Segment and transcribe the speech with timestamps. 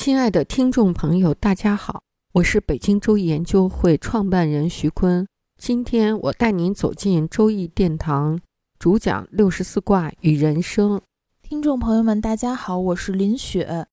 [0.00, 5.26] 亲爱的听众朋友，大家好，我是北京周易研究会创办人徐坤。
[5.60, 8.38] 今天我带您走进周易殿堂，
[8.78, 11.02] 主讲六十四卦与人生。
[11.42, 13.88] 听众朋友们，大家好，我是林雪。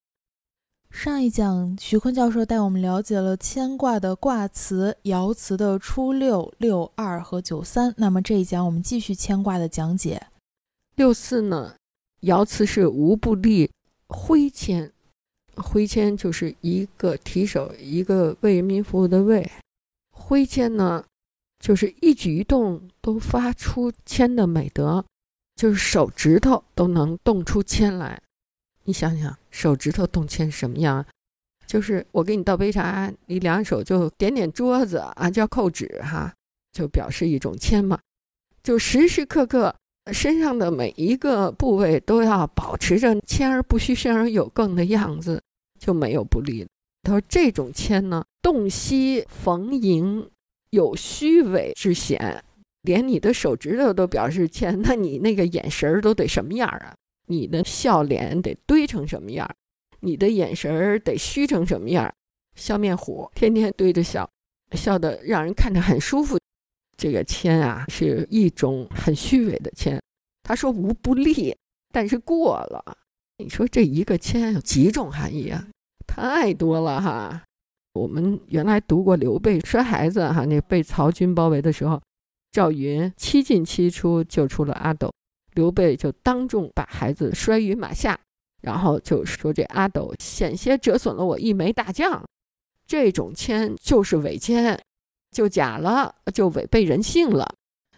[0.92, 7.92] 上一讲，徐坤教授带我们了解了牵挂的卦辞，爻辞的初六、六二和九三。
[7.98, 10.28] 那么这一讲，我们继续牵挂的讲解。
[10.96, 11.74] 六四呢，
[12.22, 13.72] 爻辞是无不利，
[14.08, 14.92] 挥谦。
[15.58, 19.50] 挥谦就是一个提手，一个为人民服务的为。
[20.12, 21.04] 挥谦呢，
[21.60, 25.04] 就是一举一动都发出谦的美德，
[25.56, 28.22] 就是手指头都能动出谦来。
[28.84, 31.06] 你想想，手指头动谦什么样？
[31.66, 36.32] 就是我给你倒杯茶，你两手就点点桌子啊，叫扣指哈，
[36.72, 38.00] 就表示一种谦嘛。
[38.62, 39.76] 就时时刻刻
[40.12, 45.42] 身上的每一个部位都要保持着谦而不虚、慎而有更的样子。
[45.86, 46.66] 就没有不利。
[47.04, 50.28] 他说：“这种谦呢，洞悉逢迎，
[50.72, 52.44] 有虚伪之嫌，
[52.82, 56.96] 连你的手指头都表示谦，那你那个眼神儿都得什么样啊？
[57.28, 59.48] 你的笑脸得堆成什么样？
[60.00, 62.12] 你的眼神儿得虚成什么样？
[62.56, 64.28] 笑面虎天天对着笑，
[64.72, 66.40] 笑得让人看着很舒服。
[66.98, 70.02] 这个谦啊，是一种很虚伪的谦。
[70.42, 71.56] 他说无不利，
[71.94, 72.98] 但是过了。
[73.38, 75.68] 你说这一个谦有几种含义啊？”
[76.16, 77.44] 太多了哈！
[77.92, 82.02] 我们原来读过刘备摔孩子哈，那被曹军包围的时候，
[82.54, 85.12] 赵云七进七出救出了阿斗，
[85.56, 88.18] 刘备就当众把孩子摔于马下，
[88.62, 92.24] 然后就说这阿斗险些折损了我一枚大将，
[92.88, 94.80] 这种谦就是伪谦，
[95.32, 97.56] 就假了，就违背人性了，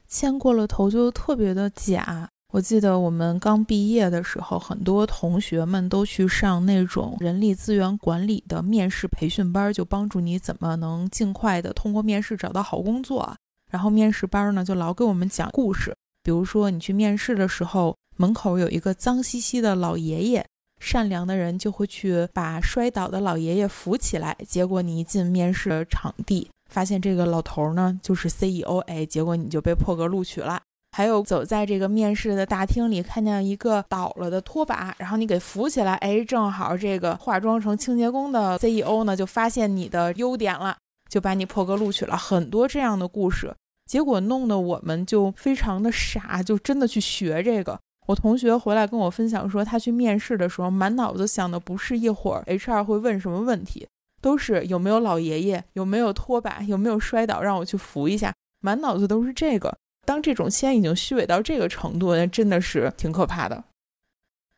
[0.07, 2.27] 谦过了头就特别的假。
[2.53, 13.35] 我记得我们刚毕业的时候，很多同学们都去上那种人力资源管理的面试培训班，就帮助你怎么能尽快的通过面试找到好工作。
[13.69, 15.93] 然后面试班呢，就老给我们讲故事，
[16.23, 20.45] 比如说你去面试的时候，门口有一个脏兮兮的老爷爷，
[20.79, 24.37] 善良的人就会去把摔倒的老爷爷扶起来。
[24.47, 30.61] 结果你一进面试场地，发现这个老头呢就是 CEO，哎，结果你就被破格录取了。
[30.97, 40.75] 还有走在这个面试的大厅里，看见一个倒了的拖把，然后你给扶起来，哎，正好这个化妆成清洁工的 CEO 呢，就发现你的优点了，
[41.07, 42.17] 就把你破格录取了。
[42.17, 47.79] 很多这样的故事，结果弄得我们就非常的傻，就真的去学这个。
[48.07, 53.87] 我同学回来跟我分享说，他去面试的时候，满脑子想的不是一会儿 HR 会问什么问题，
[54.19, 59.77] 都是有没有老爷爷，有没有拖把，有没有摔倒，让我去扶一下，满脑子都是这个。
[60.07, 63.61] 当这种谦已经虚伪到这个程度，那真的是挺可怕的。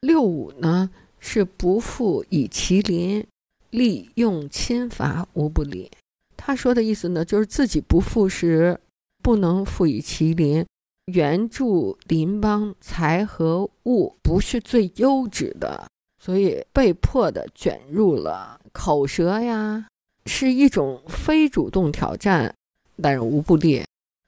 [0.02, 3.26] 六五呢是不负以其邻，
[3.72, 5.90] 利用侵伐无不利。
[6.38, 8.80] 他说的意思呢，就是自己不负时，
[9.24, 10.64] 不能负以其邻，
[11.06, 15.88] 援助邻邦财和物不是最优质的，
[16.22, 19.88] 所以被迫的卷入了口舌呀，
[20.28, 22.54] 是一种非主动挑战，
[23.02, 23.84] 但是无不利。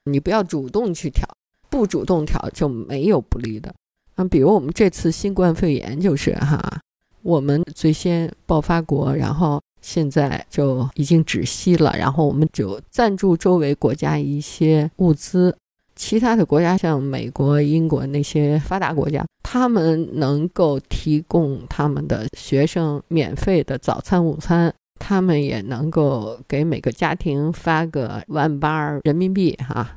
[0.05, 1.27] 你不要主动去挑，
[1.69, 3.73] 不主动挑就没有不利的。
[4.15, 6.81] 啊，比如我们这次新冠肺炎就是哈，
[7.21, 15.55] 我们最先爆发国，然后现在就已经止息了，然后我们就赞助周围国家一些物资。
[15.95, 24.73] 其他的国家像美国、英国那些发达国家，他们能够提供他们的学生免费的早餐、午餐。
[25.03, 29.95] 他们也能够给每个家庭发个万八人民币哈，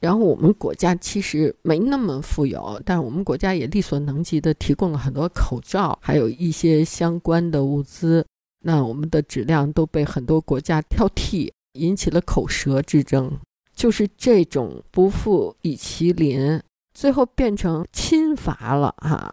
[0.00, 8.24] 然后我们国家其实没那么富有，但是我们国家也力所能及的提供了很多口罩，还有一些相关的物资。
[8.64, 13.30] 那我们的质量都被很多国家挑剔，引起了口舌之争。
[13.76, 16.60] 就是这种不富以其邻，
[16.94, 19.32] 最后变成侵伐了哈。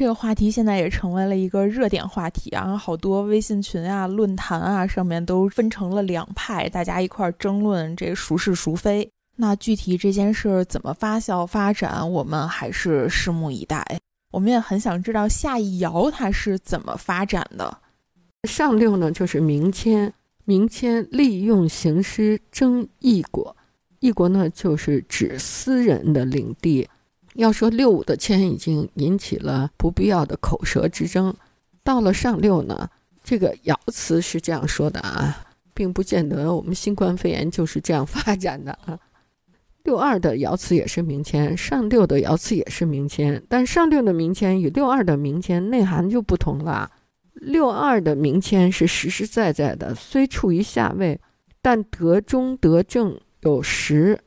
[0.00, 9.06] 这个话题现在也成为了一个热点话题啊，好多微信群啊、论坛啊上面都分成了两派，大家一块儿争论这孰是孰非。
[9.36, 13.84] 那具体这件事怎么发酵发展，我们还是拭目以待。
[14.32, 17.76] 我们也很想知道下一爻它是怎么发展的。
[18.48, 20.10] 上六呢，就是明谦，
[20.46, 23.54] 明谦利用行师争异国，
[23.98, 26.88] 异国呢就是指私人的领地。
[27.34, 31.34] 要说六五的谦已经引起了不必要的口舌之争，
[31.84, 32.88] 到了上六呢，
[33.22, 38.98] 这个爻辞是这样说的啊，并不见得我们新冠肺炎就是这样发展的啊。
[39.84, 46.90] 六二的爻辞也是明谦，上六的爻辞也是明谦，但上六的明谦与六二的明谦内涵就不同了。
[47.32, 51.18] 六二的明谦是实实在在的，虽处于下位，
[51.62, 54.18] 但得中得正有实。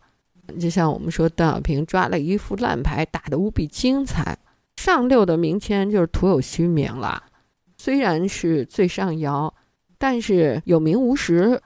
[0.60, 4.38] 就像我们说邓小平抓了一副烂牌，打得无比精彩。
[4.78, 7.24] 上六的明谦就是徒有虚名了，
[7.78, 9.52] 虽然是最上爻，
[9.98, 11.62] 但是有名无实。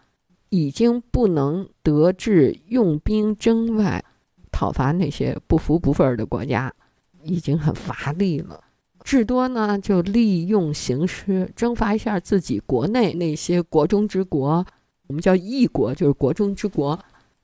[0.49, 4.01] 已经不能得志用兵征外，
[4.49, 6.73] 讨伐那些不服不忿的国家，
[7.21, 8.63] 已经很乏力了。
[9.03, 14.65] 至多呢，就利用形势征伐一下自己国内那些国中之国，
[15.07, 16.97] 我们叫异国，就是国中之国，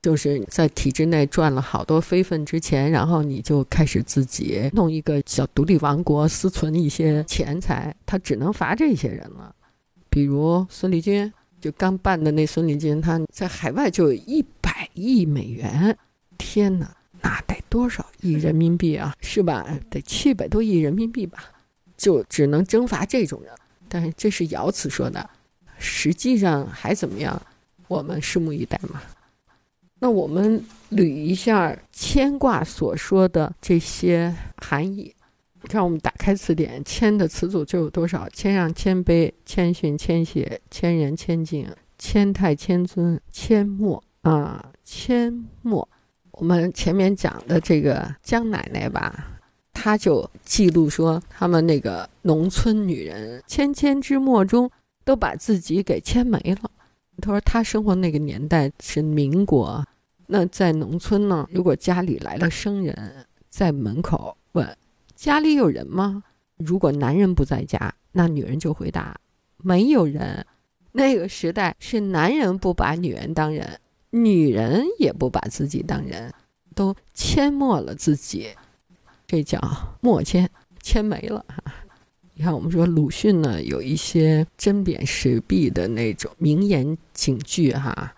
[0.04, 9.56] 就是在体制内赚了好多非分之钱，然后你就开始自己弄一个小独立王国，私存一些钱财，他只能罚这些人了，
[10.10, 11.32] 比如孙立军。
[11.58, 15.96] 就刚办的那孙立军，他在海外就有一百亿美元，
[16.36, 19.14] 天哪，那得多少亿人民币啊？
[19.22, 19.66] 是吧？
[19.88, 21.38] 得七百多亿人民币吧？
[21.96, 23.50] 就只能征伐这种人。
[23.88, 25.30] 但是这是爻辞说的，
[25.78, 27.40] 实际上还怎么样？
[27.88, 29.00] 我们拭目以待嘛。
[30.00, 35.14] 那我们捋一下牵挂所说的这些含义。
[35.62, 38.28] 你看我们打开词典，谦的词组就有多少？
[38.28, 41.66] 谦让、谦卑、谦逊、谦协、谦人、谦敬、
[41.98, 45.32] 谦泰、谦尊、谦默啊，谦
[45.62, 45.88] 默。
[46.32, 49.40] 我们前面讲的这个江奶奶吧，
[49.72, 54.70] 她就记录说，他们那个农村女人谦谦之末中
[55.02, 56.70] 都把自己给谦没了。
[57.24, 59.82] 他说他生活那个年代是民国，
[60.26, 64.76] 那在农村呢，如果家里来了生人，在门口问。
[65.16, 66.22] 家里有人吗？
[66.58, 69.18] 如果男人不在家，那女人就回答
[69.56, 70.44] 没有人。
[70.92, 73.80] 那个时代是男人不把女人当人，
[74.10, 76.30] 女人也不把自己当人，
[76.74, 78.50] 都谦没了自己，
[79.26, 79.58] 这叫
[80.02, 80.50] 默谦，
[80.82, 81.42] 谦没了。
[82.34, 88.14] 你看，我们说鲁迅呢，有一些针砭时弊的那种名言警句哈，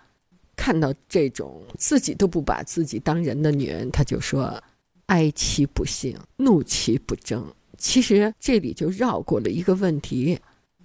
[0.55, 4.61] 看到这种自己都不把自己当人的女人，他就说。
[5.07, 7.41] 哀其不幸，怒其不争。
[7.77, 10.37] 其实这里就绕过了一个问题：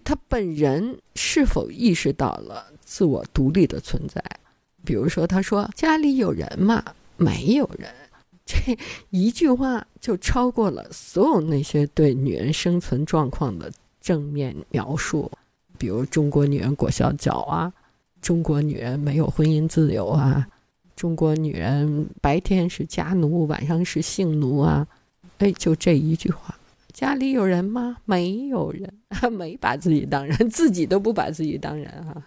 [0.04, 4.22] 他本人是否意识到了自我独立的存在？
[4.84, 6.84] 比如说，他说家里有人吗？
[7.16, 7.92] 没有人。
[8.66, 8.76] 这
[9.10, 15.30] 一句话就超过了所有那些对女人生存状况的正面描述，
[15.78, 17.72] 比如中国女人裹小脚啊，
[18.20, 20.46] 中国女人没有婚姻自由啊。
[20.94, 24.86] 中国女人白天是家奴，晚上是性奴啊！
[25.38, 26.54] 哎，就这一句话，
[26.92, 27.96] 家里有人吗？
[28.04, 28.92] 没有人，
[29.32, 32.22] 没把自己当人，自己都不把自己当人啊！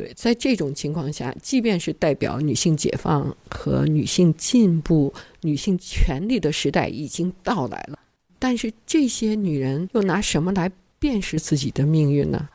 [0.00, 5.12] 对，在这种情况下，即便是代表女性解放和女性进步、
[5.42, 7.98] 女性权利的时代已经到来了，
[8.38, 12.48] 但是这些女人又拿什么来辨识自己的命运呢？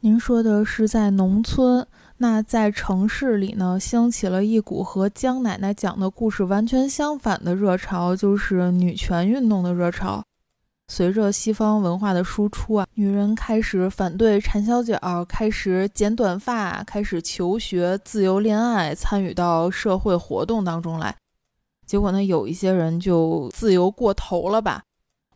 [0.00, 1.86] 您说的是在农村。
[2.18, 10.22] 那在城市里呢，兴起了一股和江奶奶讲的故事完全相反的热潮，就是女权运动的热潮。
[10.94, 21.16] 随着西方文化的输出啊，女人开始反对缠小脚，开始剪短发，开始求学、自由恋爱，参与到社会活动当中来。
[21.86, 24.82] 结果呢，有一些人就自由过头了吧。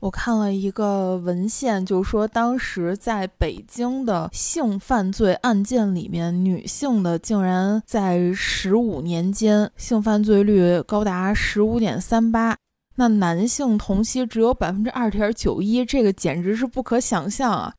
[0.01, 12.55] 我看了一个文献，就说当时在北京的性犯罪案件里面，女性的竟然在十五年间性犯罪率高达十五点三八，
[12.99, 17.75] 那男性同期只有百分之二点九一，这个简直是不可想象啊！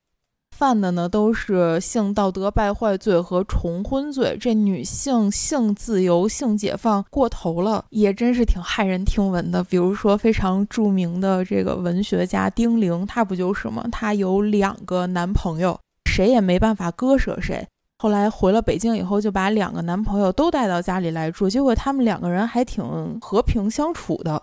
[0.55, 9.63] 犯的呢都是性道德败坏罪和重婚罪，这女性性自由、性解放过头了，也真是挺骇人听闻的。
[9.63, 13.83] 比如说非常著名的这个文学家丁玲，她不就是吗？
[13.91, 17.67] 她有两个男朋友，谁也没办法割舍谁。
[17.99, 24.41] 后来回了北京以后，就把两个男朋友都带到家里来住，结果他们两个人还挺和平相处的。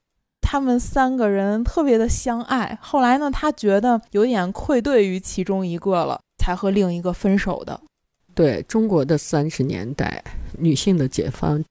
[0.54, 7.80] 他们三个人特别的相爱，后来呢，他觉得有点愧对于其中一个了，才和另一个分手的。
[8.37, 10.23] 对中国的三十年代
[10.56, 11.64] 女性的解放，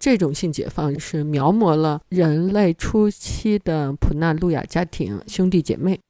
[0.00, 6.00] 这种性解放是描摹了人类初期的普纳路亚家庭兄弟姐妹。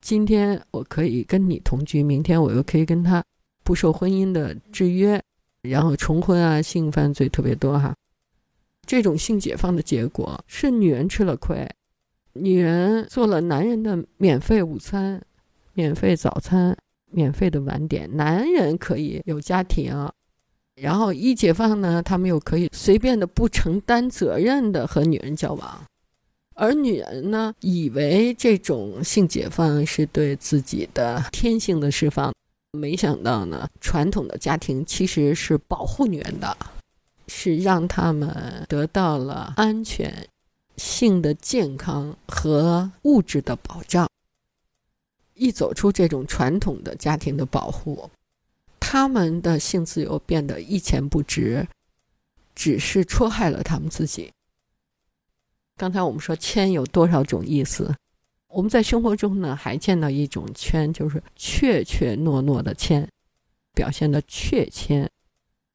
[0.00, 3.20] 今天我可以跟你同居，明天我又可以跟他
[3.64, 5.20] 不受婚姻的制约，
[5.62, 7.92] 然后重婚啊，性犯罪特别多哈。
[8.86, 11.68] 这种性解放的结果是女人吃了亏，
[12.34, 15.22] 女人做了男人的免费午餐、
[15.72, 16.76] 免费早餐、
[17.10, 20.10] 免费的晚点，男人可以有家庭。
[20.74, 25.84] 然后一解放呢，他们又可以随便的、不承担责任的和女人交往，
[26.54, 32.32] 而女人呢，以为这种性解放是对自己的天性的释放，
[32.72, 36.56] 没想到呢，传统的家庭其实是保护女人的，
[37.28, 40.28] 是让他们得到了安全、
[40.76, 44.08] 性的健康和物质的保障。
[45.34, 48.10] 一走出这种传统的家庭的保护。
[48.78, 51.66] 他们的性自由变得一钱不值，
[52.54, 54.30] 只是戳害了他们自己。
[55.76, 57.94] 刚才我们说谦有多少种意思？
[58.48, 63.08] 我们在生活中呢，还见到一种谦，就是怯怯懦懦的谦，
[63.72, 65.10] 表现的怯谦。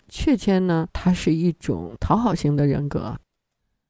[0.10, 3.18] 确切呢，它是一种讨好型的人格。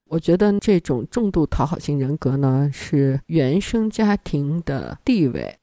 [0.10, 5.58] 我觉得这种重度讨好型人格呢，是原生家庭的地位、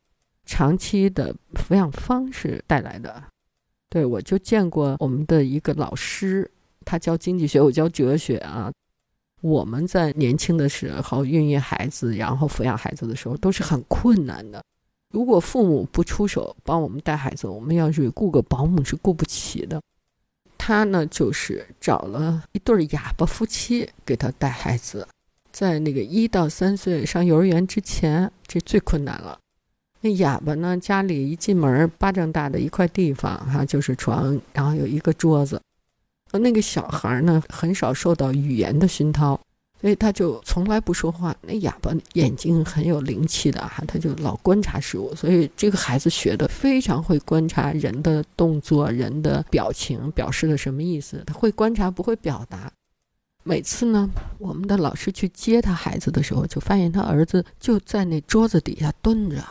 [0.44, 3.22] 长期的抚养方式带来的。
[3.88, 6.50] 对，我就见过我们的一个老师，
[6.84, 8.70] 他教经济学，我教哲学啊。
[9.40, 14.62] 我们在年轻的时候孕育孩子，然后抚养孩子的时候，都是很困难的。
[15.10, 19.80] 如果父母不出手帮我们带孩子，我们要是雇个保姆是雇不起的。
[20.66, 25.06] 他呢，就是找了一对哑巴夫妻给他带孩子，
[25.52, 29.38] 在那个一到三岁上幼儿园之前，这最困难了。
[30.00, 30.74] 那哑巴呢？
[30.78, 35.60] 家里一进门，巴掌大的一块地方，哈，就是床，然后有一个桌子。
[36.32, 39.38] 那个小孩呢，很少受到语言的熏陶，
[39.84, 41.36] 所以他就从来不说话。
[41.42, 51.22] 那哑巴眼睛很有灵气的哈，他就老观察事物，所以这个孩子学的非常会观察人的动作、人的表情，表示的什么意思。
[51.26, 52.72] 他会观察，不会表达。
[53.42, 59.44] 每次呢，我们的老师去接他孩子的时候，就发现他儿子就在那桌子底下蹲着。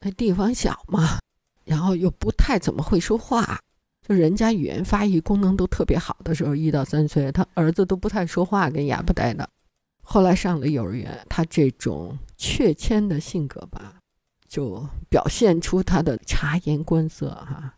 [0.00, 1.18] 那地方小嘛，
[1.64, 3.58] 然后又不太怎么会说话，
[4.06, 9.48] 就人家语言发育功能都特别好的时候，一到三岁，他儿子都不太说话，跟哑巴呆的。
[10.02, 13.96] 后来上了幼儿园，他这种怯谦的性格吧，
[14.48, 17.74] 就表现出他的察言观色哈。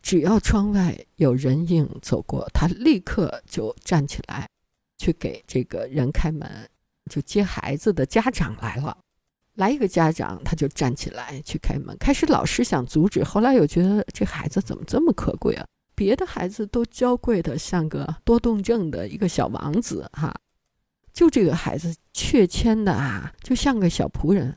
[0.00, 4.48] 只要窗外有人影走过，他立刻就站起来，
[4.96, 6.48] 去给这个人开门，
[7.10, 8.96] 就接孩子的家长来了。
[9.54, 11.96] 来一个家长，他就站起来去开门。
[11.98, 15.66] 开始老师想阻止，后来又觉得这孩子怎么这么可贵啊？
[15.94, 20.32] 别的孩子都娇贵的像个多动症的一个小王子哈，
[21.16, 24.54] 就这个孩子怯谦的啊，就像个小仆人。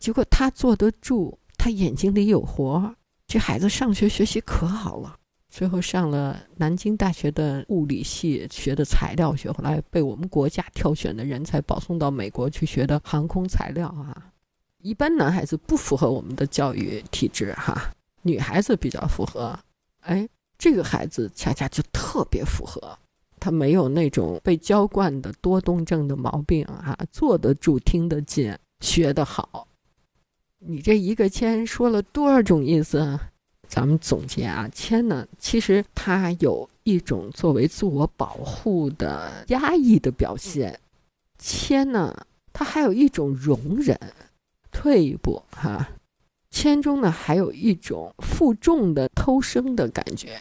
[0.00, 2.92] 结果他坐得住，他眼睛里有活。
[3.28, 5.16] 这孩子上学学习可好了，
[5.48, 14.32] 最后上了南京大学的物理系，学的材料学，后来被我们国家挑选的人才保送到美国去学的航空材料啊。
[14.78, 17.80] 一般男孩子不符合我们的教育体制哈，
[18.22, 19.56] 女孩子比较符合。
[20.00, 20.28] 哎，
[20.58, 22.98] 这个孩子恰恰就特别符合，
[23.42, 29.66] 他没有那种被娇惯的多动症的毛病啊，坐得住，听得进，学得好。
[30.60, 33.18] 你这一个谦说了多少种意思？
[33.66, 40.78] 咱们总结啊，谦呢，其实它有一种作为自我保护的压抑的表现。
[41.36, 42.14] 谦呢，
[42.52, 43.98] 它还有一种容忍。
[44.70, 45.88] 退一步哈，
[46.48, 50.40] 谦中呢还有一种负重的偷生的感觉。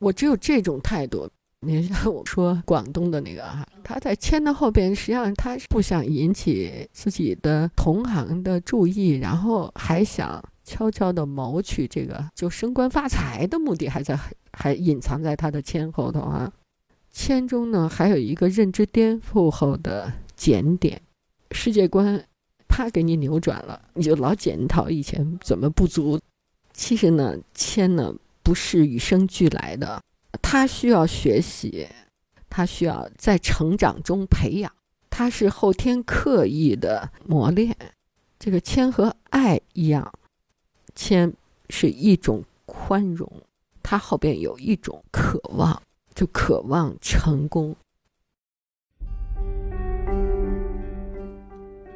[0.00, 1.30] 我只有这种态度。
[1.66, 14.18] 你像我说广东的那个哈，他在签的后边，实际上他是不想引起自己的同行的注意，然后还想悄悄的谋取这个就升官发财的目的，还在
[14.52, 16.50] 还隐藏在他的签后头啊。
[17.12, 21.00] 签中呢还有一个认知颠覆后的检点，
[21.52, 22.24] 世界观。
[22.72, 26.20] 啪给你扭转了，你就老检讨以前怎么不足。
[26.72, 28.14] 其实呢，签呢
[28.44, 30.00] 不是与生俱来的，
[30.42, 31.88] 他需要学习，
[32.48, 34.72] 他需要在成长中培养，
[35.08, 37.76] 他是后天刻意的磨练。
[38.38, 40.12] 这个谦和爱一样，
[40.94, 41.32] 谦
[41.68, 43.30] 是一种宽容，
[43.82, 45.82] 它后边有一种渴望，
[46.14, 47.76] 就渴望成功。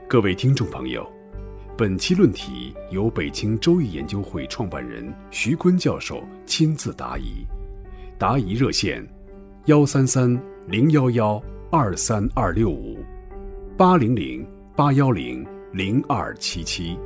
[0.07, 1.11] 各位听众朋友，
[1.79, 7.47] 本期论题由北京周易研究会创办人徐坤教授亲自答疑，
[8.27, 9.07] 答疑热线：
[9.67, 11.39] 幺三三零幺幺
[11.71, 12.97] 二三二六五，
[13.77, 14.43] 八零零
[14.75, 16.99] 八幺零零二七七。